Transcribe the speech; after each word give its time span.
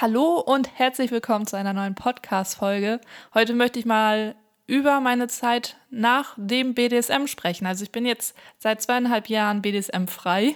Hallo 0.00 0.40
und 0.40 0.78
herzlich 0.78 1.10
willkommen 1.10 1.46
zu 1.46 1.58
einer 1.58 1.74
neuen 1.74 1.94
Podcast-Folge. 1.94 3.02
Heute 3.34 3.52
möchte 3.52 3.78
ich 3.78 3.84
mal 3.84 4.34
über 4.66 4.98
meine 5.00 5.28
Zeit 5.28 5.76
nach 5.90 6.32
dem 6.38 6.72
BDSM 6.72 7.26
sprechen. 7.26 7.66
Also 7.66 7.84
ich 7.84 7.92
bin 7.92 8.06
jetzt 8.06 8.34
seit 8.56 8.80
zweieinhalb 8.80 9.28
Jahren 9.28 9.60
BDSM 9.60 10.06
frei. 10.06 10.54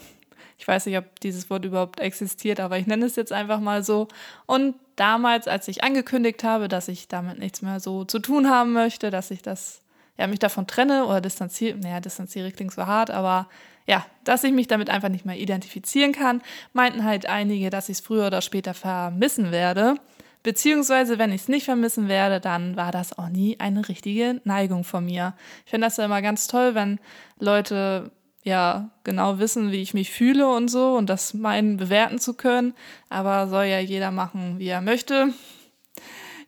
Ich 0.56 0.66
weiß 0.66 0.86
nicht, 0.86 0.96
ob 0.96 1.20
dieses 1.20 1.50
Wort 1.50 1.66
überhaupt 1.66 2.00
existiert, 2.00 2.58
aber 2.58 2.78
ich 2.78 2.86
nenne 2.86 3.04
es 3.04 3.16
jetzt 3.16 3.32
einfach 3.34 3.60
mal 3.60 3.84
so. 3.84 4.08
Und 4.46 4.76
damals, 4.96 5.46
als 5.46 5.68
ich 5.68 5.84
angekündigt 5.84 6.42
habe, 6.42 6.68
dass 6.68 6.88
ich 6.88 7.08
damit 7.08 7.38
nichts 7.38 7.60
mehr 7.60 7.80
so 7.80 8.06
zu 8.06 8.20
tun 8.20 8.48
haben 8.48 8.72
möchte, 8.72 9.10
dass 9.10 9.30
ich 9.30 9.42
das, 9.42 9.82
ja, 10.18 10.26
mich 10.26 10.38
davon 10.38 10.66
trenne 10.66 11.06
oder 11.06 11.20
distanziere, 11.20 11.78
naja, 11.78 12.00
distanziere 12.00 12.52
klingt 12.52 12.72
so 12.72 12.86
hart, 12.86 13.10
aber 13.10 13.48
ja, 13.86 14.06
dass 14.24 14.44
ich 14.44 14.52
mich 14.52 14.66
damit 14.66 14.88
einfach 14.88 15.08
nicht 15.08 15.26
mehr 15.26 15.38
identifizieren 15.38 16.12
kann, 16.12 16.42
meinten 16.72 17.04
halt 17.04 17.26
einige, 17.26 17.70
dass 17.70 17.88
ich 17.88 17.98
es 17.98 18.04
früher 18.04 18.28
oder 18.28 18.40
später 18.40 18.72
vermissen 18.74 19.52
werde. 19.52 19.96
Beziehungsweise, 20.42 21.18
wenn 21.18 21.32
ich 21.32 21.42
es 21.42 21.48
nicht 21.48 21.64
vermissen 21.64 22.08
werde, 22.08 22.38
dann 22.38 22.76
war 22.76 22.92
das 22.92 23.18
auch 23.18 23.28
nie 23.28 23.58
eine 23.60 23.88
richtige 23.88 24.40
Neigung 24.44 24.84
von 24.84 25.04
mir. 25.06 25.34
Ich 25.64 25.70
finde 25.70 25.86
das 25.86 25.96
ja 25.96 26.04
immer 26.04 26.22
ganz 26.22 26.46
toll, 26.48 26.74
wenn 26.74 27.00
Leute 27.38 28.10
ja 28.42 28.90
genau 29.04 29.38
wissen, 29.38 29.72
wie 29.72 29.80
ich 29.80 29.94
mich 29.94 30.10
fühle 30.10 30.48
und 30.48 30.68
so 30.68 30.96
und 30.96 31.08
das 31.08 31.32
meinen 31.32 31.78
bewerten 31.78 32.18
zu 32.18 32.34
können. 32.34 32.74
Aber 33.08 33.48
soll 33.48 33.64
ja 33.64 33.80
jeder 33.80 34.10
machen, 34.10 34.58
wie 34.58 34.68
er 34.68 34.82
möchte. 34.82 35.32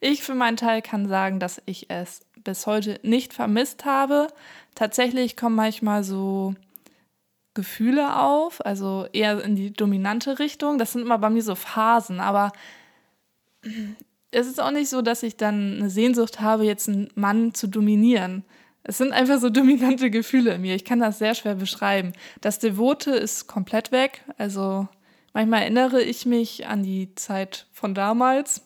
Ich 0.01 0.23
für 0.23 0.35
meinen 0.35 0.59
Teil 0.59 0.83
kann 0.83 1.09
sagen, 1.09 1.41
dass 1.41 1.63
ich 1.65 1.89
es 1.89 2.21
bis 2.47 2.67
heute 2.67 2.99
nicht 3.03 3.35
vermisst 3.35 3.85
habe. 3.85 4.29
Tatsächlich 4.75 5.37
kommen 5.37 5.57
manchmal 5.57 6.03
so 6.05 6.55
Gefühle 7.55 8.17
auf, 8.21 8.65
also 8.65 9.07
eher 9.13 9.43
in 9.43 9.57
die 9.57 9.73
dominante 9.73 10.39
Richtung. 10.39 10.79
Das 10.79 10.93
sind 10.93 11.03
immer 11.03 11.19
bei 11.19 11.31
mir 11.31 11.43
so 11.43 11.55
Phasen, 11.55 12.21
aber 12.21 12.53
es 14.31 14.47
ist 14.47 14.61
auch 14.61 14.71
nicht 14.71 14.89
so, 14.89 15.03
dass 15.03 15.23
ich 15.23 15.37
dann 15.37 15.79
eine 15.79 15.91
Sehnsucht 15.91 16.41
habe, 16.41 16.65
jetzt 16.65 16.89
einen 16.89 17.09
Mann 17.15 17.55
zu 17.55 17.67
dominieren. 17.67 18.45
Es 18.83 18.99
sind 18.99 19.13
einfach 19.13 19.41
so 19.41 19.51
dominante 19.51 20.11
Gefühle 20.11 20.55
in 20.55 20.61
mir. 20.61 20.75
Ich 20.75 20.85
kann 20.85 21.01
das 21.01 21.19
sehr 21.19 21.35
schwer 21.35 21.57
beschreiben. 21.57 22.13
Das 22.41 22.59
Devote 22.59 23.11
ist 23.11 23.49
komplett 23.49 23.91
weg. 23.91 24.23
Also 24.39 24.87
manchmal 25.33 25.63
erinnere 25.63 26.03
ich 26.03 26.27
mich 26.27 26.67
an 26.67 26.83
die 26.83 27.15
Zeit 27.17 27.67
von 27.73 27.95
damals, 27.95 28.63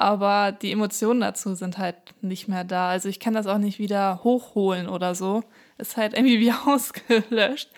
aber 0.00 0.52
die 0.52 0.72
Emotionen 0.72 1.20
dazu 1.20 1.54
sind 1.54 1.78
halt 1.78 1.96
nicht 2.20 2.48
mehr 2.48 2.64
da. 2.64 2.90
Also 2.90 3.08
ich 3.08 3.20
kann 3.20 3.34
das 3.34 3.46
auch 3.46 3.58
nicht 3.58 3.78
wieder 3.78 4.22
hochholen 4.24 4.88
oder 4.88 5.14
so 5.14 5.42
ist 5.78 5.96
halt 5.96 6.14
irgendwie 6.14 6.40
wie 6.40 6.52
ausgelöscht. 6.66 7.70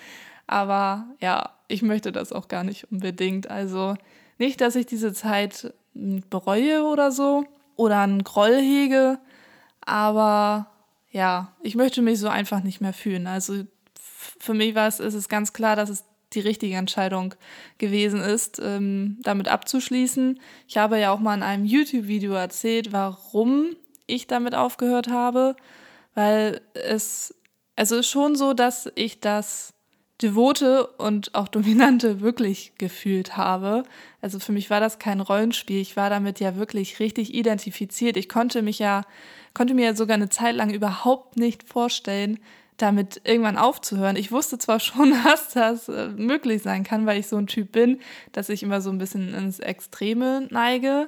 Aber 0.46 1.06
ja, 1.20 1.50
ich 1.68 1.82
möchte 1.82 2.10
das 2.10 2.32
auch 2.32 2.48
gar 2.48 2.64
nicht 2.64 2.90
unbedingt. 2.90 3.50
Also 3.50 3.96
nicht, 4.38 4.60
dass 4.60 4.74
ich 4.74 4.86
diese 4.86 5.12
Zeit 5.12 5.72
bereue 5.94 6.84
oder 6.84 7.12
so 7.12 7.44
oder 7.76 8.00
einen 8.00 8.24
Groll 8.24 8.56
hege, 8.60 9.18
aber 9.80 10.66
ja, 11.10 11.52
ich 11.62 11.74
möchte 11.74 12.02
mich 12.02 12.18
so 12.18 12.28
einfach 12.28 12.62
nicht 12.62 12.80
mehr 12.80 12.92
fühlen. 12.92 13.26
Also 13.26 13.64
für 14.38 14.54
mich 14.54 14.74
war 14.74 14.88
es, 14.88 15.00
ist 15.00 15.14
es 15.14 15.28
ganz 15.28 15.52
klar, 15.52 15.76
dass 15.76 15.90
es 15.90 16.04
die 16.32 16.40
richtige 16.40 16.76
Entscheidung 16.76 17.34
gewesen 17.78 18.20
ist, 18.20 18.60
ähm, 18.62 19.18
damit 19.22 19.48
abzuschließen. 19.48 20.40
Ich 20.68 20.76
habe 20.76 20.98
ja 20.98 21.12
auch 21.12 21.20
mal 21.20 21.34
in 21.34 21.42
einem 21.42 21.64
YouTube-Video 21.64 22.32
erzählt, 22.34 22.92
warum 22.92 23.76
ich 24.06 24.26
damit 24.26 24.54
aufgehört 24.54 25.08
habe, 25.08 25.56
weil 26.14 26.60
es 26.74 27.34
also 27.80 27.96
ist 27.96 28.10
schon 28.10 28.36
so, 28.36 28.52
dass 28.52 28.92
ich 28.94 29.20
das 29.20 29.72
Devote 30.20 30.86
und 30.86 31.34
auch 31.34 31.48
Dominante 31.48 32.20
wirklich 32.20 32.72
gefühlt 32.76 33.38
habe. 33.38 33.84
Also 34.20 34.38
für 34.38 34.52
mich 34.52 34.68
war 34.68 34.80
das 34.80 34.98
kein 34.98 35.20
Rollenspiel. 35.20 35.80
Ich 35.80 35.96
war 35.96 36.10
damit 36.10 36.40
ja 36.40 36.56
wirklich 36.56 37.00
richtig 37.00 37.32
identifiziert. 37.32 38.18
Ich 38.18 38.28
konnte 38.28 38.60
mich 38.60 38.78
ja, 38.78 39.02
konnte 39.54 39.72
mir 39.72 39.86
ja 39.86 39.94
sogar 39.94 40.16
eine 40.16 40.28
Zeit 40.28 40.56
lang 40.56 40.70
überhaupt 40.70 41.38
nicht 41.38 41.66
vorstellen, 41.66 42.38
damit 42.82 43.20
irgendwann 43.24 43.56
aufzuhören. 43.56 44.16
Ich 44.16 44.32
wusste 44.32 44.58
zwar 44.58 44.80
schon, 44.80 45.14
dass 45.24 45.50
das 45.50 45.88
äh, 45.88 46.08
möglich 46.08 46.62
sein 46.62 46.84
kann, 46.84 47.06
weil 47.06 47.20
ich 47.20 47.28
so 47.28 47.36
ein 47.36 47.46
Typ 47.46 47.72
bin, 47.72 48.00
dass 48.32 48.48
ich 48.48 48.62
immer 48.62 48.80
so 48.80 48.90
ein 48.90 48.98
bisschen 48.98 49.34
ins 49.34 49.58
Extreme 49.58 50.48
neige. 50.50 51.06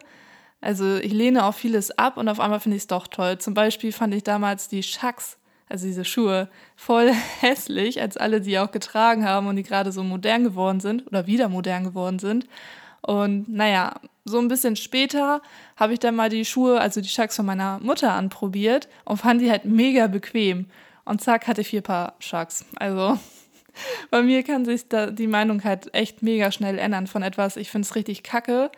Also 0.61 0.97
ich 0.97 1.13
lehne 1.13 1.45
auch 1.45 1.55
vieles 1.55 1.97
ab 1.99 2.17
und 2.17 2.29
auf 2.29 2.39
einmal 2.41 2.61
finde 2.61 2.77
ich 2.77 2.85
es 2.85 2.87
doch 2.87 3.09
toll. 3.09 3.39
Zum 3.39 3.55
Beispiel 3.55 3.93
fand 3.93 4.15
ich 4.15 4.23
damals 4.23 4.69
die 4.69 4.83
Schacks 4.83 5.39
also 5.73 5.87
diese 5.87 6.05
Schuhe, 6.05 6.49
voll 6.77 7.13
hässlich, 7.41 8.01
als 8.03 8.19
alle 8.19 8.43
die 8.43 8.59
auch 8.59 8.71
getragen 8.71 9.25
haben 9.25 9.47
und 9.47 9.57
die 9.57 9.63
gerade 9.63 9.91
so 9.91 10.05
modern 10.05 10.45
geworden 10.45 10.81
sind 10.81 11.07
oder 11.07 11.27
wieder 11.27 11.49
modern 11.49 11.83
geworden 11.85 12.19
sind. 12.19 12.47
Und 13.01 13.49
naja, 13.49 13.95
so 14.25 14.39
ein 14.39 14.49
bisschen 14.49 14.77
später 14.77 15.41
habe 15.77 15.95
ich 15.95 15.99
dann 15.99 16.15
mal 16.15 16.29
die 16.29 16.45
Schuhe, 16.45 16.81
also 16.81 17.01
die 17.01 17.09
Chucks 17.09 17.37
von 17.37 17.47
meiner 17.47 17.81
Mutter 17.81 18.13
anprobiert 18.13 18.87
und 19.05 19.17
fand 19.17 19.41
die 19.41 19.51
halt 19.51 19.65
mega 19.65 20.07
bequem. 20.07 20.67
Und 21.05 21.21
zack, 21.21 21.47
hatte 21.49 21.61
ich 21.61 21.69
vier 21.69 21.83
Paar 21.83 22.19
Chucks. 22.21 22.65
Also 22.77 23.19
bei 24.11 24.23
mir 24.23 24.43
kann 24.43 24.65
sich 24.65 24.89
da 24.89 25.11
die 25.11 25.27
Meinung 25.27 25.65
halt 25.65 25.95
echt 25.95 26.23
mega 26.23 26.53
schnell 26.53 26.79
ändern 26.79 27.07
von 27.07 27.23
etwas, 27.23 27.57
ich 27.57 27.71
finde 27.71 27.87
es 27.87 27.95
richtig 27.95 28.23
kacke 28.23 28.71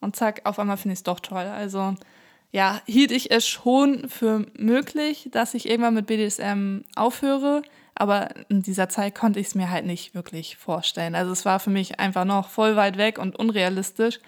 und 0.00 0.16
zack, 0.16 0.42
auf 0.44 0.58
einmal 0.58 0.76
finde 0.76 0.94
ich 0.94 1.00
es 1.00 1.04
doch 1.04 1.20
toll. 1.20 1.46
Also 1.46 1.94
ja, 2.50 2.80
hielt 2.86 3.10
ich 3.10 3.30
es 3.30 3.46
schon 3.46 4.08
für 4.08 4.46
möglich, 4.56 5.28
dass 5.32 5.54
ich 5.54 5.68
irgendwann 5.68 5.94
mit 5.94 6.06
BDSM 6.06 6.80
aufhöre. 6.96 7.62
Aber 7.94 8.28
in 8.48 8.62
dieser 8.62 8.88
Zeit 8.88 9.14
konnte 9.16 9.40
ich 9.40 9.48
es 9.48 9.54
mir 9.54 9.70
halt 9.70 9.84
nicht 9.84 10.14
wirklich 10.14 10.56
vorstellen. 10.56 11.14
Also 11.14 11.32
es 11.32 11.44
war 11.44 11.58
für 11.58 11.70
mich 11.70 11.98
einfach 11.98 12.24
noch 12.24 12.48
voll 12.48 12.76
weit 12.76 12.96
weg 12.96 13.18
und 13.18 13.36
unrealistisch. 13.36 14.20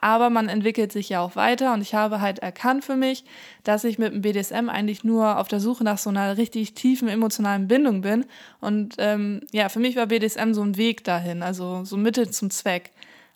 Aber 0.00 0.30
man 0.30 0.48
entwickelt 0.48 0.90
sich 0.90 1.10
ja 1.10 1.20
auch 1.20 1.36
weiter 1.36 1.74
und 1.74 1.82
ich 1.82 1.94
habe 1.94 2.20
halt 2.20 2.38
erkannt 2.38 2.84
für 2.84 2.96
mich, 2.96 3.24
dass 3.62 3.84
ich 3.84 3.98
mit 3.98 4.12
dem 4.12 4.22
BDSM 4.22 4.68
eigentlich 4.68 5.04
nur 5.04 5.38
auf 5.38 5.48
der 5.48 5.60
Suche 5.60 5.84
nach 5.84 5.98
so 5.98 6.10
einer 6.10 6.38
richtig 6.38 6.74
tiefen 6.74 7.08
emotionalen 7.08 7.68
Bindung 7.68 8.00
bin. 8.00 8.24
Und 8.60 8.94
ähm, 8.98 9.42
ja, 9.52 9.68
für 9.68 9.80
mich 9.80 9.96
war 9.96 10.06
BDSM 10.06 10.54
so 10.54 10.62
ein 10.62 10.76
Weg 10.76 11.04
dahin, 11.04 11.42
also 11.42 11.84
so 11.84 11.96
Mittel 11.96 12.30
zum 12.30 12.50
Zweck. 12.50 12.90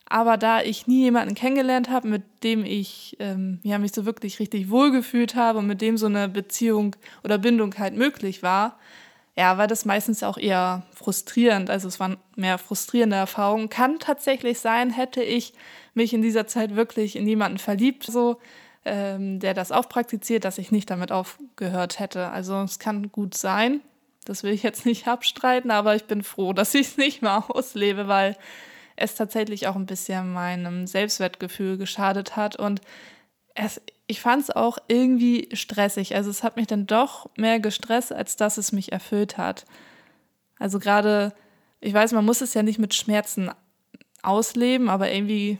Aber 0.09 0.37
da 0.37 0.61
ich 0.61 0.87
nie 0.87 1.03
jemanden 1.03 1.35
kennengelernt 1.35 1.89
habe, 1.89 2.07
mit 2.07 2.23
dem 2.43 2.63
ich 2.63 3.17
ähm, 3.19 3.59
ja, 3.63 3.77
mich 3.77 3.91
so 3.91 4.05
wirklich 4.05 4.39
richtig 4.39 4.69
wohlgefühlt 4.69 5.35
habe 5.35 5.59
und 5.59 5.67
mit 5.67 5.81
dem 5.81 5.97
so 5.97 6.05
eine 6.05 6.29
Beziehung 6.29 6.95
oder 7.23 7.37
Bindung 7.37 7.77
halt 7.77 7.95
möglich 7.95 8.41
war, 8.41 8.79
ja, 9.37 9.59
war 9.59 9.67
das 9.67 9.85
meistens 9.85 10.23
auch 10.23 10.37
eher 10.37 10.81
frustrierend. 10.95 11.69
Also 11.69 11.87
es 11.87 11.99
waren 11.99 12.17
mehr 12.35 12.57
frustrierende 12.57 13.17
Erfahrungen. 13.17 13.69
Kann 13.69 13.99
tatsächlich 13.99 14.59
sein, 14.59 14.89
hätte 14.89 15.21
ich 15.21 15.53
mich 15.93 16.13
in 16.13 16.23
dieser 16.23 16.47
Zeit 16.47 16.75
wirklich 16.75 17.15
in 17.15 17.27
jemanden 17.27 17.59
verliebt, 17.59 18.03
so 18.03 18.39
ähm, 18.83 19.39
der 19.39 19.53
das 19.53 19.71
auch 19.71 19.89
praktiziert, 19.89 20.43
dass 20.43 20.57
ich 20.57 20.71
nicht 20.71 20.89
damit 20.89 21.11
aufgehört 21.11 21.99
hätte. 21.99 22.29
Also 22.29 22.61
es 22.61 22.79
kann 22.79 23.11
gut 23.11 23.37
sein. 23.37 23.81
Das 24.25 24.41
will 24.41 24.53
ich 24.53 24.63
jetzt 24.63 24.87
nicht 24.87 25.07
abstreiten, 25.07 25.69
aber 25.69 25.95
ich 25.95 26.05
bin 26.05 26.23
froh, 26.23 26.51
dass 26.51 26.73
ich 26.73 26.87
es 26.87 26.97
nicht 26.97 27.21
mehr 27.21 27.45
auslebe, 27.47 28.07
weil 28.07 28.35
es 28.95 29.13
tatsächlich 29.13 29.67
auch 29.67 29.75
ein 29.75 29.85
bisschen 29.85 30.33
meinem 30.33 30.87
Selbstwertgefühl 30.87 31.77
geschadet 31.77 32.35
hat. 32.35 32.55
Und 32.55 32.81
es, 33.57 33.81
ich 34.05 34.21
fand 34.21 34.43
es 34.43 34.49
auch 34.51 34.77
irgendwie 34.87 35.49
stressig. 35.53 36.15
Also 36.15 36.29
es 36.29 36.43
hat 36.43 36.55
mich 36.55 36.67
dann 36.67 36.87
doch 36.87 37.29
mehr 37.35 37.59
gestresst, 37.59 38.13
als 38.13 38.35
dass 38.35 38.57
es 38.57 38.71
mich 38.71 38.91
erfüllt 38.91 39.37
hat. 39.37 39.65
Also 40.59 40.79
gerade, 40.79 41.33
ich 41.79 41.93
weiß, 41.93 42.13
man 42.13 42.25
muss 42.25 42.41
es 42.41 42.53
ja 42.53 42.63
nicht 42.63 42.79
mit 42.79 42.93
Schmerzen 42.93 43.51
ausleben, 44.21 44.89
aber 44.89 45.11
irgendwie 45.11 45.59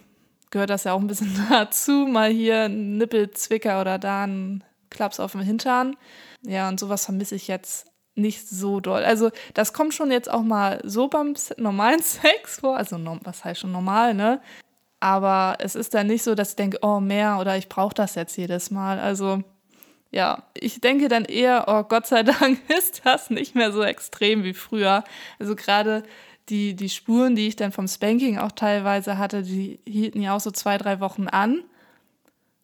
gehört 0.52 0.70
das 0.70 0.84
ja 0.84 0.94
auch 0.94 1.00
ein 1.02 1.08
bisschen 1.08 1.36
dazu. 1.50 2.06
Mal 2.08 2.30
hier 2.30 2.64
ein 2.66 2.98
Nippelzwicker 2.98 3.82
oder 3.82 3.98
da 3.98 4.26
ein 4.26 4.64
Klaps 4.90 5.20
auf 5.20 5.32
dem 5.32 5.42
Hintern. 5.42 5.96
Ja, 6.44 6.70
und 6.70 6.80
sowas 6.80 7.06
vermisse 7.06 7.36
ich 7.36 7.48
jetzt 7.48 7.88
nicht 8.14 8.48
so 8.48 8.80
doll. 8.80 9.04
Also 9.04 9.32
das 9.54 9.74
kommt 9.74 9.94
schon 9.94 10.12
jetzt 10.12 10.30
auch 10.30 10.44
mal 10.44 10.82
so 10.84 11.08
beim 11.08 11.34
normalen 11.58 12.02
Sex 12.04 12.60
vor. 12.60 12.78
Also 12.78 12.98
was 13.24 13.44
heißt 13.44 13.62
schon 13.62 13.72
normal, 13.72 14.14
ne? 14.14 14.40
Aber 15.00 15.58
es 15.60 15.76
ist 15.76 15.94
dann 15.94 16.08
nicht 16.08 16.24
so, 16.24 16.34
dass 16.36 16.52
ich 16.52 16.56
denke, 16.56 16.80
oh 16.82 17.00
mehr 17.00 17.38
oder 17.40 17.58
ich 17.58 17.70
brauche 17.70 17.94
das 17.94 18.16
jetzt 18.16 18.36
jedes 18.38 18.72
Mal. 18.72 19.00
Also 19.00 19.44
ja, 20.12 20.44
ich 20.54 20.82
denke 20.82 21.08
dann 21.08 21.26
eher, 21.26 21.66
oh 21.68 21.84
Gott 21.84 22.08
sei 22.08 22.24
Dank 22.24 22.60
ist 22.78 23.02
das 23.06 23.30
nicht 23.30 23.56
mehr 23.56 23.72
so 23.72 23.84
extrem 23.84 24.44
wie 24.44 24.54
früher. 24.54 25.04
Also 25.40 25.56
gerade 25.56 26.04
die, 26.50 26.76
die 26.76 26.90
Spuren, 26.90 27.36
die 27.36 27.48
ich 27.48 27.56
dann 27.56 27.72
vom 27.72 27.88
Spanking 27.88 28.38
auch 28.38 28.52
teilweise 28.54 29.18
hatte, 29.18 29.44
die 29.44 29.80
hielten 29.86 30.22
ja 30.22 30.36
auch 30.36 30.40
so 30.40 30.52
zwei, 30.52 30.78
drei 30.78 31.00
Wochen 31.00 31.28
an. 31.28 31.64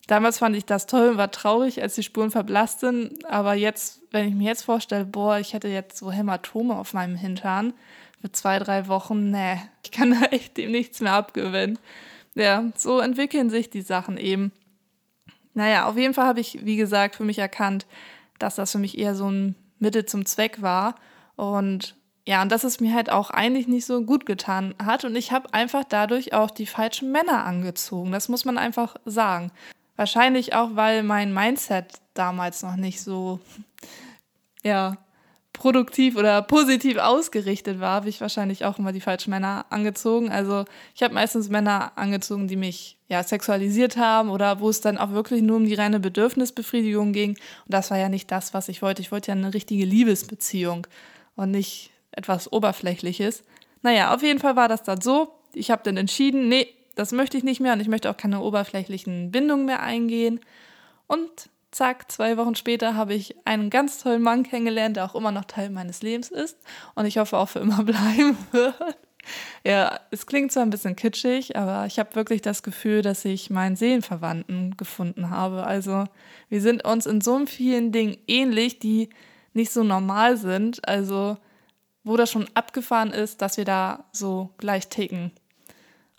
Damals 0.07 0.39
fand 0.39 0.55
ich 0.55 0.65
das 0.65 0.85
toll 0.85 1.09
und 1.09 1.17
war 1.17 1.31
traurig, 1.31 1.81
als 1.81 1.95
die 1.95 2.03
Spuren 2.03 2.31
verblasst 2.31 2.81
sind. 2.81 3.25
Aber 3.25 3.53
jetzt, 3.53 4.01
wenn 4.11 4.27
ich 4.27 4.33
mir 4.33 4.47
jetzt 4.47 4.63
vorstelle, 4.63 5.05
boah, 5.05 5.37
ich 5.37 5.53
hätte 5.53 5.67
jetzt 5.67 5.97
so 5.97 6.11
Hämatome 6.11 6.75
auf 6.75 6.93
meinem 6.93 7.15
Hintern 7.15 7.73
für 8.21 8.31
zwei, 8.31 8.59
drei 8.59 8.87
Wochen, 8.87 9.31
nee, 9.31 9.61
ich 9.83 9.91
kann 9.91 10.11
da 10.19 10.27
echt 10.27 10.57
dem 10.57 10.71
nichts 10.71 10.99
mehr 11.01 11.13
abgewinnen. 11.13 11.77
Ja, 12.35 12.71
so 12.75 12.99
entwickeln 12.99 13.49
sich 13.49 13.69
die 13.69 13.81
Sachen 13.81 14.17
eben. 14.17 14.51
Naja, 15.53 15.87
auf 15.87 15.97
jeden 15.97 16.13
Fall 16.13 16.25
habe 16.25 16.39
ich, 16.39 16.65
wie 16.65 16.77
gesagt, 16.77 17.15
für 17.15 17.23
mich 17.23 17.37
erkannt, 17.39 17.85
dass 18.39 18.55
das 18.55 18.71
für 18.71 18.79
mich 18.79 18.97
eher 18.97 19.15
so 19.15 19.29
ein 19.29 19.55
Mittel 19.79 20.05
zum 20.05 20.25
Zweck 20.25 20.61
war. 20.61 20.95
Und 21.35 21.95
ja, 22.25 22.41
und 22.41 22.51
dass 22.51 22.63
es 22.63 22.79
mir 22.79 22.93
halt 22.93 23.11
auch 23.11 23.29
eigentlich 23.29 23.67
nicht 23.67 23.85
so 23.85 24.01
gut 24.01 24.25
getan 24.25 24.73
hat. 24.83 25.03
Und 25.05 25.15
ich 25.15 25.31
habe 25.31 25.53
einfach 25.53 25.83
dadurch 25.83 26.33
auch 26.33 26.49
die 26.49 26.65
falschen 26.65 27.11
Männer 27.11 27.45
angezogen. 27.45 28.11
Das 28.11 28.29
muss 28.29 28.45
man 28.45 28.57
einfach 28.57 28.95
sagen. 29.05 29.51
Wahrscheinlich 29.95 30.55
auch, 30.55 30.75
weil 30.75 31.03
mein 31.03 31.33
Mindset 31.33 32.01
damals 32.13 32.63
noch 32.63 32.77
nicht 32.77 33.01
so, 33.01 33.39
ja, 34.63 34.97
produktiv 35.53 36.17
oder 36.17 36.41
positiv 36.41 36.97
ausgerichtet 36.97 37.79
war, 37.79 37.91
habe 37.91 38.09
ich 38.09 38.19
wahrscheinlich 38.19 38.65
auch 38.65 38.79
immer 38.79 38.91
die 38.91 39.01
falschen 39.01 39.29
Männer 39.29 39.65
angezogen. 39.69 40.29
Also 40.29 40.65
ich 40.95 41.03
habe 41.03 41.13
meistens 41.13 41.49
Männer 41.49 41.91
angezogen, 41.95 42.47
die 42.47 42.55
mich 42.55 42.97
ja 43.07 43.23
sexualisiert 43.23 43.95
haben 43.95 44.29
oder 44.29 44.59
wo 44.59 44.69
es 44.69 44.81
dann 44.81 44.97
auch 44.97 45.11
wirklich 45.11 45.43
nur 45.43 45.57
um 45.57 45.65
die 45.65 45.75
reine 45.75 45.99
Bedürfnisbefriedigung 45.99 47.13
ging. 47.13 47.31
Und 47.31 47.37
das 47.67 47.91
war 47.91 47.97
ja 47.99 48.09
nicht 48.09 48.31
das, 48.31 48.53
was 48.53 48.67
ich 48.67 48.81
wollte. 48.81 49.03
Ich 49.03 49.11
wollte 49.11 49.29
ja 49.31 49.37
eine 49.37 49.53
richtige 49.53 49.85
Liebesbeziehung 49.85 50.87
und 51.35 51.51
nicht 51.51 51.91
etwas 52.11 52.51
Oberflächliches. 52.51 53.43
Naja, 53.83 54.13
auf 54.13 54.23
jeden 54.23 54.39
Fall 54.39 54.55
war 54.55 54.67
das 54.67 54.83
dann 54.83 55.01
so. 55.01 55.33
Ich 55.53 55.69
habe 55.69 55.83
dann 55.83 55.97
entschieden, 55.97 56.49
nee, 56.49 56.67
das 56.95 57.11
möchte 57.11 57.37
ich 57.37 57.43
nicht 57.43 57.59
mehr 57.59 57.73
und 57.73 57.79
ich 57.79 57.87
möchte 57.87 58.09
auch 58.09 58.17
keine 58.17 58.41
oberflächlichen 58.41 59.31
Bindungen 59.31 59.65
mehr 59.65 59.83
eingehen. 59.83 60.39
Und 61.07 61.49
zack, 61.73 62.11
zwei 62.11 62.37
Wochen 62.37 62.55
später 62.55 62.95
habe 62.95 63.13
ich 63.13 63.35
einen 63.45 63.69
ganz 63.69 64.01
tollen 64.01 64.21
Mann 64.21 64.43
kennengelernt, 64.43 64.97
der 64.97 65.05
auch 65.05 65.15
immer 65.15 65.31
noch 65.31 65.45
Teil 65.45 65.69
meines 65.69 66.01
Lebens 66.01 66.29
ist 66.29 66.57
und 66.95 67.05
ich 67.05 67.17
hoffe 67.17 67.37
auch 67.37 67.49
für 67.49 67.59
immer 67.59 67.83
bleiben 67.83 68.37
wird. 68.51 68.75
Ja, 69.63 69.99
es 70.11 70.25
klingt 70.25 70.51
zwar 70.51 70.63
ein 70.63 70.69
bisschen 70.69 70.97
kitschig, 70.97 71.55
aber 71.55 71.85
ich 71.85 71.97
habe 71.97 72.15
wirklich 72.15 72.41
das 72.41 72.61
Gefühl, 72.61 73.01
dass 73.01 73.23
ich 73.23 73.49
meinen 73.49 73.77
Seelenverwandten 73.77 74.75
gefunden 74.75 75.29
habe. 75.29 75.65
Also 75.65 76.03
wir 76.49 76.61
sind 76.61 76.83
uns 76.83 77.05
in 77.05 77.21
so 77.21 77.45
vielen 77.45 77.93
Dingen 77.93 78.17
ähnlich, 78.27 78.79
die 78.79 79.09
nicht 79.53 79.71
so 79.71 79.83
normal 79.83 80.35
sind. 80.35 80.85
Also 80.87 81.37
wo 82.03 82.17
das 82.17 82.31
schon 82.31 82.47
abgefahren 82.53 83.11
ist, 83.11 83.41
dass 83.41 83.57
wir 83.57 83.65
da 83.65 84.05
so 84.11 84.49
gleich 84.57 84.89
ticken. 84.89 85.31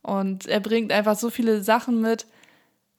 Und 0.02 0.46
er 0.46 0.60
bringt 0.60 0.92
einfach 0.92 1.16
so 1.16 1.30
viele 1.30 1.62
Sachen 1.62 2.00
mit, 2.00 2.26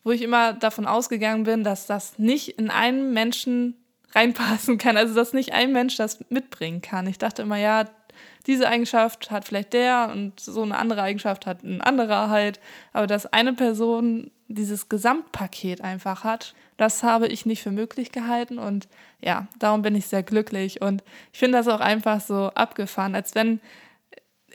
wo 0.05 0.11
ich 0.11 0.21
immer 0.21 0.53
davon 0.53 0.85
ausgegangen 0.85 1.43
bin, 1.43 1.63
dass 1.65 1.87
das 1.87 2.17
nicht 2.19 2.59
in 2.59 2.69
einen 2.69 3.11
Menschen 3.11 3.75
reinpassen 4.13 4.77
kann. 4.77 4.95
Also, 4.95 5.13
dass 5.13 5.33
nicht 5.33 5.51
ein 5.51 5.73
Mensch 5.73 5.97
das 5.97 6.23
mitbringen 6.29 6.81
kann. 6.81 7.07
Ich 7.07 7.17
dachte 7.17 7.41
immer, 7.41 7.57
ja, 7.57 7.85
diese 8.47 8.69
Eigenschaft 8.69 9.31
hat 9.31 9.45
vielleicht 9.45 9.73
der 9.73 10.09
und 10.13 10.39
so 10.39 10.61
eine 10.61 10.77
andere 10.77 11.01
Eigenschaft 11.01 11.47
hat 11.47 11.63
ein 11.63 11.81
anderer 11.81 12.29
halt. 12.29 12.59
Aber 12.93 13.07
dass 13.07 13.25
eine 13.33 13.53
Person 13.53 14.31
dieses 14.47 14.89
Gesamtpaket 14.89 15.81
einfach 15.81 16.23
hat, 16.23 16.53
das 16.77 17.01
habe 17.01 17.27
ich 17.27 17.47
nicht 17.47 17.63
für 17.63 17.71
möglich 17.71 18.11
gehalten. 18.11 18.59
Und 18.59 18.87
ja, 19.21 19.47
darum 19.57 19.81
bin 19.81 19.95
ich 19.95 20.05
sehr 20.05 20.21
glücklich. 20.23 20.81
Und 20.81 21.03
ich 21.33 21.39
finde 21.39 21.57
das 21.57 21.67
auch 21.67 21.79
einfach 21.79 22.21
so 22.21 22.51
abgefahren, 22.53 23.15
als 23.15 23.33
wenn 23.33 23.59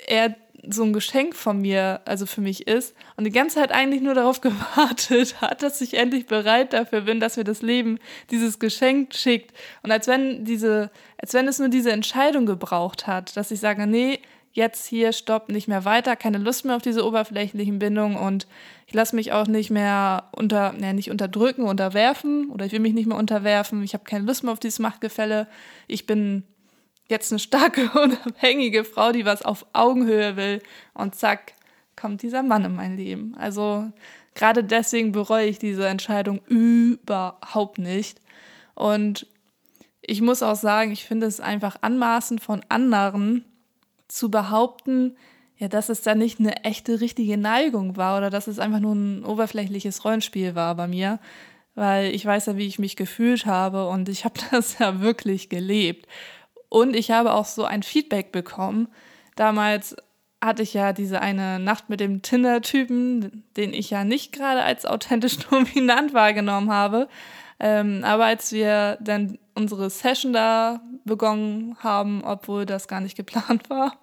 er 0.06 0.36
so 0.68 0.82
ein 0.82 0.92
Geschenk 0.92 1.34
von 1.34 1.60
mir, 1.60 2.00
also 2.04 2.26
für 2.26 2.40
mich 2.40 2.66
ist 2.66 2.94
und 3.16 3.24
die 3.24 3.30
ganze 3.30 3.56
Zeit 3.56 3.72
eigentlich 3.72 4.02
nur 4.02 4.14
darauf 4.14 4.40
gewartet 4.42 5.40
hat, 5.40 5.62
dass 5.62 5.80
ich 5.80 5.94
endlich 5.94 6.26
bereit 6.26 6.72
dafür 6.72 7.02
bin, 7.02 7.20
dass 7.20 7.36
mir 7.36 7.44
das 7.44 7.62
Leben 7.62 7.98
dieses 8.30 8.58
Geschenk 8.58 9.14
schickt. 9.14 9.52
Und 9.82 9.90
als 9.90 10.06
wenn 10.06 10.44
diese, 10.44 10.90
als 11.18 11.34
wenn 11.34 11.48
es 11.48 11.58
nur 11.58 11.68
diese 11.68 11.92
Entscheidung 11.92 12.46
gebraucht 12.46 13.06
hat, 13.06 13.36
dass 13.36 13.50
ich 13.50 13.60
sage, 13.60 13.86
nee, 13.86 14.20
jetzt 14.52 14.86
hier, 14.86 15.12
stopp, 15.12 15.48
nicht 15.48 15.68
mehr 15.68 15.84
weiter, 15.84 16.16
keine 16.16 16.38
Lust 16.38 16.64
mehr 16.64 16.76
auf 16.76 16.82
diese 16.82 17.06
oberflächlichen 17.06 17.78
Bindungen 17.78 18.16
und 18.16 18.46
ich 18.86 18.94
lasse 18.94 19.14
mich 19.14 19.32
auch 19.32 19.46
nicht 19.46 19.70
mehr 19.70 20.28
unter, 20.32 20.74
ja, 20.80 20.92
nicht 20.92 21.10
unterdrücken, 21.10 21.62
unterwerfen 21.62 22.50
oder 22.50 22.66
ich 22.66 22.72
will 22.72 22.80
mich 22.80 22.94
nicht 22.94 23.06
mehr 23.06 23.16
unterwerfen, 23.16 23.84
ich 23.84 23.94
habe 23.94 24.04
keine 24.04 24.24
Lust 24.24 24.42
mehr 24.42 24.52
auf 24.52 24.58
dieses 24.58 24.80
Machtgefälle, 24.80 25.46
ich 25.86 26.06
bin 26.06 26.42
jetzt 27.10 27.32
eine 27.32 27.38
starke, 27.38 27.90
unabhängige 28.02 28.84
Frau, 28.84 29.12
die 29.12 29.24
was 29.24 29.42
auf 29.42 29.66
Augenhöhe 29.72 30.36
will. 30.36 30.62
Und 30.94 31.14
zack, 31.14 31.52
kommt 31.96 32.22
dieser 32.22 32.42
Mann 32.42 32.64
in 32.64 32.74
mein 32.74 32.96
Leben. 32.96 33.34
Also 33.38 33.90
gerade 34.34 34.64
deswegen 34.64 35.12
bereue 35.12 35.46
ich 35.46 35.58
diese 35.58 35.86
Entscheidung 35.86 36.40
überhaupt 36.46 37.78
nicht. 37.78 38.20
Und 38.74 39.26
ich 40.00 40.22
muss 40.22 40.42
auch 40.42 40.56
sagen, 40.56 40.92
ich 40.92 41.04
finde 41.04 41.26
es 41.26 41.40
einfach 41.40 41.76
anmaßend 41.82 42.42
von 42.42 42.64
anderen 42.68 43.44
zu 44.08 44.30
behaupten, 44.30 45.16
ja, 45.58 45.68
dass 45.68 45.90
es 45.90 46.00
da 46.00 46.14
nicht 46.14 46.40
eine 46.40 46.64
echte, 46.64 47.02
richtige 47.02 47.36
Neigung 47.36 47.98
war 47.98 48.16
oder 48.16 48.30
dass 48.30 48.46
es 48.46 48.58
einfach 48.58 48.80
nur 48.80 48.94
ein 48.94 49.24
oberflächliches 49.24 50.04
Rollenspiel 50.06 50.54
war 50.54 50.74
bei 50.74 50.88
mir, 50.88 51.18
weil 51.74 52.14
ich 52.14 52.24
weiß 52.24 52.46
ja, 52.46 52.56
wie 52.56 52.66
ich 52.66 52.78
mich 52.78 52.96
gefühlt 52.96 53.44
habe 53.44 53.86
und 53.88 54.08
ich 54.08 54.24
habe 54.24 54.40
das 54.50 54.78
ja 54.78 55.00
wirklich 55.00 55.50
gelebt. 55.50 56.06
Und 56.70 56.96
ich 56.96 57.10
habe 57.10 57.34
auch 57.34 57.44
so 57.44 57.64
ein 57.64 57.82
Feedback 57.82 58.32
bekommen. 58.32 58.88
Damals 59.36 59.96
hatte 60.40 60.62
ich 60.62 60.72
ja 60.72 60.94
diese 60.94 61.20
eine 61.20 61.58
Nacht 61.58 61.90
mit 61.90 62.00
dem 62.00 62.22
Tinder-Typen, 62.22 63.44
den 63.58 63.74
ich 63.74 63.90
ja 63.90 64.04
nicht 64.04 64.32
gerade 64.32 64.62
als 64.62 64.86
authentisch 64.86 65.38
dominant 65.50 66.14
wahrgenommen 66.14 66.70
habe. 66.70 67.08
Ähm, 67.58 68.02
aber 68.04 68.24
als 68.24 68.52
wir 68.52 68.96
dann 69.02 69.38
unsere 69.54 69.90
Session 69.90 70.32
da 70.32 70.80
begonnen 71.04 71.76
haben, 71.80 72.24
obwohl 72.24 72.64
das 72.64 72.88
gar 72.88 73.00
nicht 73.00 73.16
geplant 73.16 73.68
war, 73.68 73.96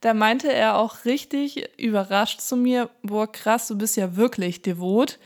da 0.00 0.14
meinte 0.14 0.52
er 0.52 0.76
auch 0.76 1.04
richtig 1.04 1.78
überrascht 1.78 2.40
zu 2.40 2.56
mir, 2.56 2.90
boah, 3.02 3.30
krass, 3.30 3.68
du 3.68 3.78
bist 3.78 3.96
ja 3.96 4.16
wirklich 4.16 4.62
devot. 4.62 5.18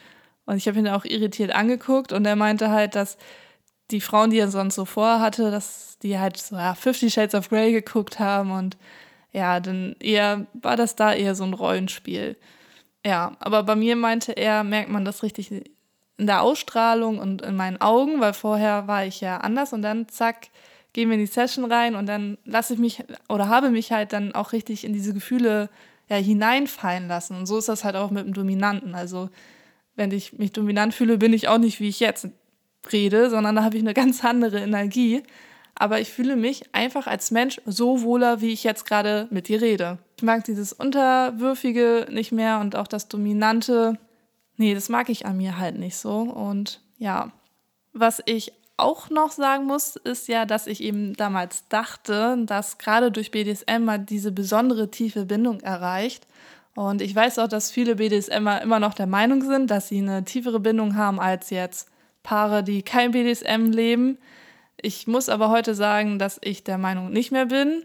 Und 0.46 0.56
ich 0.56 0.68
habe 0.68 0.78
ihn 0.78 0.88
auch 0.88 1.04
irritiert 1.04 1.52
angeguckt 1.52 2.12
und 2.12 2.24
er 2.24 2.36
meinte 2.36 2.70
halt, 2.70 2.94
dass 2.94 3.16
die 3.92 4.00
Frauen, 4.00 4.30
die 4.30 4.38
er 4.38 4.48
sonst 4.48 4.74
so 4.74 4.84
vorhatte, 4.84 5.50
dass 5.50 5.98
die 6.02 6.18
halt 6.18 6.36
so 6.36 6.56
ja, 6.56 6.74
Fifty 6.74 7.10
Shades 7.10 7.34
of 7.34 7.48
Grey 7.48 7.72
geguckt 7.72 8.18
haben 8.18 8.50
und 8.50 8.76
ja, 9.32 9.60
dann 9.60 9.96
eher 10.00 10.46
war 10.54 10.76
das 10.76 10.96
da 10.96 11.14
eher 11.14 11.34
so 11.34 11.44
ein 11.44 11.54
Rollenspiel. 11.54 12.36
Ja, 13.04 13.36
aber 13.40 13.62
bei 13.62 13.76
mir 13.76 13.96
meinte 13.96 14.32
er, 14.32 14.64
merkt 14.64 14.90
man 14.90 15.04
das 15.04 15.22
richtig 15.22 15.50
in 16.18 16.26
der 16.26 16.42
Ausstrahlung 16.42 17.18
und 17.18 17.42
in 17.42 17.56
meinen 17.56 17.80
Augen, 17.80 18.20
weil 18.20 18.32
vorher 18.32 18.86
war 18.86 19.04
ich 19.04 19.20
ja 19.20 19.38
anders 19.38 19.72
und 19.72 19.82
dann 19.82 20.08
zack, 20.08 20.48
gehen 20.92 21.08
wir 21.08 21.14
in 21.14 21.20
die 21.20 21.26
Session 21.26 21.64
rein 21.70 21.94
und 21.94 22.06
dann 22.06 22.38
lasse 22.44 22.74
ich 22.74 22.78
mich 22.78 23.02
oder 23.28 23.48
habe 23.48 23.70
mich 23.70 23.92
halt 23.92 24.12
dann 24.12 24.34
auch 24.34 24.52
richtig 24.52 24.84
in 24.84 24.92
diese 24.92 25.14
Gefühle 25.14 25.70
ja, 26.08 26.16
hineinfallen 26.16 27.08
lassen. 27.08 27.36
Und 27.36 27.46
so 27.46 27.58
ist 27.58 27.68
das 27.68 27.84
halt 27.84 27.96
auch 27.96 28.10
mit 28.10 28.26
dem 28.26 28.34
Dominanten. 28.34 28.94
Also, 28.94 29.30
wenn 29.96 30.10
ich 30.10 30.34
mich 30.34 30.52
dominant 30.52 30.94
fühle, 30.94 31.18
bin 31.18 31.32
ich 31.32 31.48
auch 31.48 31.58
nicht 31.58 31.80
wie 31.80 31.88
ich 31.88 32.00
jetzt 32.00 32.28
rede, 32.90 33.30
sondern 33.30 33.56
da 33.56 33.64
habe 33.64 33.76
ich 33.76 33.82
eine 33.82 33.94
ganz 33.94 34.24
andere 34.24 34.60
Energie. 34.60 35.22
Aber 35.74 36.00
ich 36.00 36.10
fühle 36.10 36.36
mich 36.36 36.74
einfach 36.74 37.06
als 37.06 37.30
Mensch 37.30 37.60
so 37.64 38.02
wohler, 38.02 38.40
wie 38.40 38.52
ich 38.52 38.62
jetzt 38.62 38.84
gerade 38.84 39.26
mit 39.30 39.48
dir 39.48 39.60
rede. 39.60 39.98
Ich 40.16 40.22
mag 40.22 40.44
dieses 40.44 40.72
Unterwürfige 40.72 42.06
nicht 42.10 42.30
mehr 42.30 42.60
und 42.60 42.76
auch 42.76 42.86
das 42.86 43.08
Dominante. 43.08 43.98
Nee, 44.56 44.74
das 44.74 44.88
mag 44.88 45.08
ich 45.08 45.26
an 45.26 45.38
mir 45.38 45.58
halt 45.58 45.78
nicht 45.78 45.96
so. 45.96 46.20
Und 46.20 46.80
ja, 46.98 47.32
was 47.92 48.22
ich 48.26 48.52
auch 48.76 49.10
noch 49.10 49.30
sagen 49.30 49.64
muss, 49.64 49.96
ist 49.96 50.28
ja, 50.28 50.44
dass 50.44 50.66
ich 50.66 50.82
eben 50.82 51.14
damals 51.14 51.68
dachte, 51.68 52.36
dass 52.46 52.78
gerade 52.78 53.10
durch 53.10 53.30
BDSM 53.30 53.84
mal 53.84 53.98
diese 53.98 54.32
besondere 54.32 54.90
tiefe 54.90 55.24
Bindung 55.24 55.60
erreicht. 55.60 56.26
Und 56.74 57.02
ich 57.02 57.14
weiß 57.14 57.38
auch, 57.38 57.48
dass 57.48 57.70
viele 57.70 57.96
BDSMer 57.96 58.62
immer 58.62 58.80
noch 58.80 58.94
der 58.94 59.06
Meinung 59.06 59.42
sind, 59.42 59.70
dass 59.70 59.88
sie 59.88 59.98
eine 59.98 60.24
tiefere 60.24 60.60
Bindung 60.60 60.96
haben 60.96 61.20
als 61.20 61.50
jetzt 61.50 61.88
Paare, 62.22 62.62
die 62.62 62.82
kein 62.82 63.12
BDSM 63.12 63.66
leben. 63.70 64.18
Ich 64.80 65.06
muss 65.06 65.28
aber 65.28 65.50
heute 65.50 65.74
sagen, 65.74 66.18
dass 66.18 66.38
ich 66.42 66.64
der 66.64 66.78
Meinung 66.78 67.10
nicht 67.10 67.32
mehr 67.32 67.46
bin, 67.46 67.84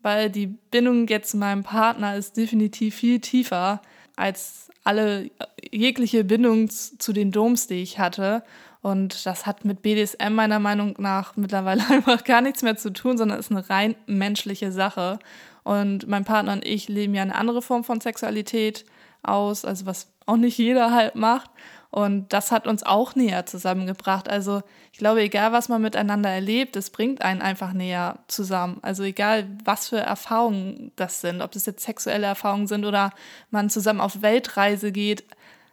weil 0.00 0.30
die 0.30 0.46
Bindung 0.46 1.06
jetzt 1.08 1.30
zu 1.30 1.36
meinem 1.36 1.62
Partner 1.62 2.16
ist 2.16 2.36
definitiv 2.36 2.96
viel 2.96 3.20
tiefer 3.20 3.82
als 4.16 4.70
alle 4.84 5.30
jegliche 5.70 6.24
Bindung 6.24 6.68
zu 6.70 7.12
den 7.12 7.32
Doms, 7.32 7.66
die 7.66 7.82
ich 7.82 7.98
hatte. 7.98 8.42
Und 8.80 9.26
das 9.26 9.46
hat 9.46 9.64
mit 9.64 9.82
BDSM 9.82 10.32
meiner 10.34 10.58
Meinung 10.58 10.96
nach 10.98 11.36
mittlerweile 11.36 11.82
einfach 11.90 12.24
gar 12.24 12.40
nichts 12.40 12.62
mehr 12.62 12.76
zu 12.76 12.92
tun, 12.92 13.16
sondern 13.16 13.38
ist 13.38 13.50
eine 13.50 13.68
rein 13.70 13.94
menschliche 14.06 14.72
Sache. 14.72 15.18
Und 15.62 16.08
mein 16.08 16.24
Partner 16.24 16.52
und 16.52 16.66
ich 16.66 16.88
leben 16.88 17.14
ja 17.14 17.22
eine 17.22 17.36
andere 17.36 17.62
Form 17.62 17.84
von 17.84 18.00
Sexualität 18.00 18.84
aus, 19.22 19.64
also 19.64 19.86
was 19.86 20.08
auch 20.26 20.36
nicht 20.36 20.58
jeder 20.58 20.92
halt 20.92 21.14
macht. 21.14 21.50
Und 21.92 22.32
das 22.32 22.50
hat 22.50 22.66
uns 22.66 22.84
auch 22.84 23.14
näher 23.16 23.44
zusammengebracht. 23.44 24.26
Also 24.26 24.62
ich 24.92 24.98
glaube, 24.98 25.20
egal 25.20 25.52
was 25.52 25.68
man 25.68 25.82
miteinander 25.82 26.30
erlebt, 26.30 26.74
es 26.74 26.88
bringt 26.88 27.20
einen 27.20 27.42
einfach 27.42 27.74
näher 27.74 28.20
zusammen. 28.28 28.78
Also 28.80 29.02
egal, 29.02 29.46
was 29.62 29.90
für 29.90 29.98
Erfahrungen 29.98 30.92
das 30.96 31.20
sind, 31.20 31.42
ob 31.42 31.52
das 31.52 31.66
jetzt 31.66 31.84
sexuelle 31.84 32.26
Erfahrungen 32.26 32.66
sind 32.66 32.86
oder 32.86 33.10
man 33.50 33.68
zusammen 33.68 34.00
auf 34.00 34.22
Weltreise 34.22 34.90
geht. 34.90 35.24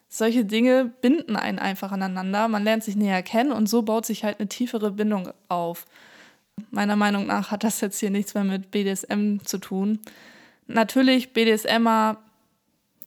Solche 0.10 0.44
Dinge 0.44 0.92
binden 1.00 1.38
einen 1.38 1.58
einfach 1.58 1.94
aneinander. 1.94 2.50
Man 2.50 2.66
lernt 2.66 2.84
sich 2.84 2.98
näher 2.98 3.24
kennen 3.24 3.54
und 3.54 3.70
so 3.70 3.84
baut 3.84 4.06
sich 4.06 4.26
halt 4.26 4.42
eine 4.42 4.50
tiefere 4.50 4.92
Bindung 4.92 5.30
auf. 5.48 5.86
Meiner 6.70 6.98
Meinung 6.98 7.28
nach 7.28 7.50
hat 7.52 7.64
das 7.64 7.80
jetzt 7.80 7.98
hier 7.98 8.10
nichts 8.10 8.34
mehr 8.34 8.44
mit 8.44 8.72
BDSM 8.72 9.38
zu 9.46 9.58
tun. 9.58 10.00
Natürlich, 10.68 11.32
BDSMer 11.32 12.18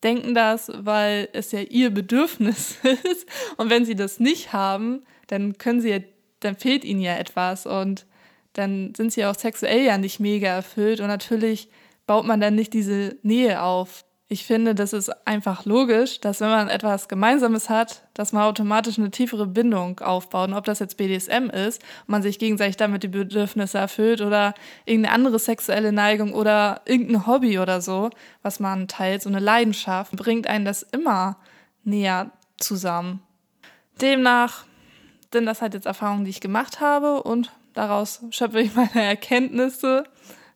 denken 0.03 0.35
das, 0.35 0.71
weil 0.75 1.29
es 1.33 1.53
ja 1.53 1.61
ihr 1.61 1.91
Bedürfnis 1.91 2.77
ist. 2.83 3.27
Und 3.57 3.71
wenn 3.71 3.85
sie 3.85 3.95
das 3.95 4.21
nicht 4.21 4.53
haben, 4.53 5.03
dann 5.29 5.59
können 5.59 5.81
sie 5.81 6.05
dann 6.41 6.57
fehlt 6.57 6.85
ihnen 6.85 7.01
ja 7.01 7.17
etwas. 7.17 7.67
Und 7.67 8.07
dann 8.53 8.95
sind 8.95 9.13
sie 9.13 9.25
auch 9.25 9.35
sexuell 9.35 9.85
ja 9.85 9.99
nicht 9.99 10.21
mega 10.21 10.49
erfüllt 10.49 11.01
und 11.01 11.07
natürlich 11.07 11.69
baut 12.07 12.27
man 12.27 12.41
dann 12.41 12.55
nicht 12.55 12.75
diese 12.75 13.17
Nähe 13.23 13.63
auf. 13.63 14.05
Ich 14.33 14.47
finde, 14.47 14.75
das 14.75 14.95
ist 14.95 15.11
einfach 15.27 15.67
logisch, 15.67 16.19
dass 16.19 16.41
wenn 16.41 16.49
man 16.49 16.71
etwas 16.71 17.07
Gemeinsames 17.07 17.69
hat, 17.69 18.01
dass 18.15 18.33
man 18.33 18.45
automatisch 18.45 18.99
eine 18.99 19.11
tiefere 19.11 19.47
Bindung 19.47 20.01
aufbaut. 20.01 20.49
Und 20.49 20.55
ob 20.55 20.65
das 20.65 20.79
jetzt 20.79 20.97
BDSM 20.97 21.51
ist 21.51 21.83
man 22.07 22.23
sich 22.23 22.39
gegenseitig 22.39 22.79
damit 22.79 23.03
die 23.03 23.09
Bedürfnisse 23.09 23.77
erfüllt 23.77 24.23
oder 24.23 24.55
irgendeine 24.87 25.15
andere 25.15 25.39
sexuelle 25.39 25.93
Neigung 25.93 26.33
oder 26.33 26.81
irgendein 26.87 27.27
Hobby 27.27 27.59
oder 27.59 27.83
so, 27.83 28.09
was 28.41 28.59
man 28.59 28.89
teilt, 28.89 29.21
so 29.21 29.29
eine 29.29 29.39
Leidenschaft, 29.39 30.13
bringt 30.13 30.47
einen 30.47 30.65
das 30.65 30.83
immer 30.83 31.37
näher 31.85 32.31
zusammen. 32.57 33.21
Demnach 34.01 34.65
sind 35.31 35.45
das 35.45 35.61
halt 35.61 35.75
jetzt 35.75 35.85
Erfahrungen, 35.85 36.25
die 36.25 36.31
ich 36.31 36.41
gemacht 36.41 36.81
habe 36.81 37.23
und 37.23 37.53
daraus 37.75 38.23
schöpfe 38.31 38.63
ich 38.63 38.75
meine 38.75 39.03
Erkenntnisse. 39.03 40.05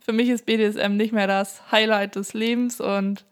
Für 0.00 0.14
mich 0.14 0.30
ist 0.30 0.46
BDSM 0.46 0.96
nicht 0.96 1.12
mehr 1.12 1.26
das 1.26 1.60
Highlight 1.70 2.16
des 2.16 2.32
Lebens 2.32 2.80
und 2.80 3.26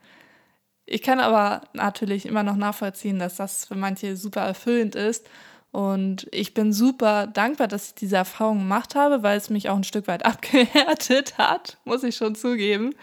ich 0.87 1.03
kann 1.03 1.21
aber 1.21 1.63
natürlich 1.73 2.27
immer 2.27 2.43
noch 2.43 2.57
nachvollziehen, 2.57 3.19
dass 3.19 3.37
das 3.37 3.67
für 3.67 3.75
manche 3.75 4.17
super 4.17 4.43
erfüllend 4.43 4.95
ist. 4.95 5.27
Und 5.73 6.29
ich 6.31 6.55
bin 6.55 6.73
super 6.73 7.27
dankbar, 7.27 7.67
dass 7.67 7.89
ich 7.89 7.95
diese 7.95 8.17
Erfahrung 8.17 8.59
gemacht 8.59 8.95
habe, 8.95 9.23
weil 9.23 9.37
es 9.37 9.51
mich 9.51 9.69
auch 9.69 9.77
ein 9.77 9.85
Stück 9.85 10.07
weit 10.07 10.25
abgehärtet 10.27 11.39
hat, 11.39 11.79
muss 11.85 12.05
ich 12.05 12.17
schon 12.17 12.35
zugeben. 12.35 12.95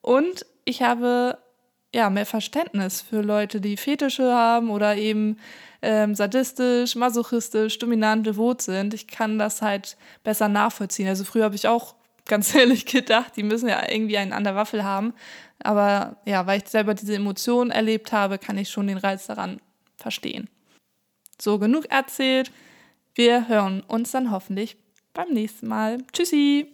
Und 0.00 0.46
ich 0.64 0.82
habe 0.82 1.38
ja 1.94 2.10
mehr 2.10 2.26
Verständnis 2.26 3.00
für 3.00 3.20
Leute, 3.22 3.60
die 3.60 3.76
Fetische 3.76 4.32
haben 4.32 4.70
oder 4.70 4.96
eben 4.96 5.38
ähm, 5.82 6.14
sadistisch, 6.14 6.94
masochistisch, 6.96 7.78
dominant, 7.78 8.26
devot 8.26 8.62
sind. 8.62 8.94
Ich 8.94 9.06
kann 9.06 9.38
das 9.38 9.62
halt 9.62 9.96
besser 10.22 10.48
nachvollziehen. 10.48 11.08
Also 11.08 11.24
früher 11.24 11.44
habe 11.44 11.54
ich 11.54 11.68
auch 11.68 11.94
ganz 12.26 12.54
ehrlich 12.54 12.86
gedacht, 12.86 13.36
die 13.36 13.42
müssen 13.42 13.68
ja 13.68 13.88
irgendwie 13.90 14.18
einen 14.18 14.32
an 14.32 14.44
der 14.44 14.56
Waffel 14.56 14.84
haben. 14.84 15.14
Aber 15.62 16.16
ja, 16.24 16.46
weil 16.46 16.60
ich 16.60 16.68
selber 16.68 16.94
diese 16.94 17.14
Emotionen 17.14 17.70
erlebt 17.70 18.12
habe, 18.12 18.38
kann 18.38 18.58
ich 18.58 18.70
schon 18.70 18.86
den 18.86 18.98
Reiz 18.98 19.26
daran 19.26 19.60
verstehen. 19.96 20.48
So, 21.40 21.58
genug 21.58 21.86
erzählt. 21.90 22.50
Wir 23.14 23.48
hören 23.48 23.82
uns 23.82 24.10
dann 24.10 24.30
hoffentlich 24.30 24.76
beim 25.12 25.28
nächsten 25.28 25.68
Mal. 25.68 25.98
Tschüssi! 26.12 26.73